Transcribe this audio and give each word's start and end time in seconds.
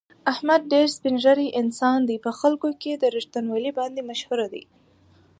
احمد 0.31 0.61
ډېر 0.71 0.87
سپین 0.95 1.15
زړی 1.25 1.47
انسان 1.61 1.99
دی، 2.09 2.17
په 2.25 2.31
خلکو 2.39 2.67
کې 2.81 2.91
په 3.01 3.07
رښتینولي 3.15 3.71
باندې 3.79 4.07
مشهور 4.09 4.39
دی. 4.53 4.63